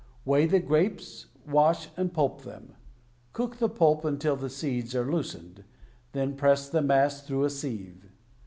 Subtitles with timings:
[0.25, 2.73] Weigh the grapes, wash and pulp them.
[3.33, 5.63] Cook the pulp until the seeds are loosened—
[6.13, 8.09] then press the mass through a sieve.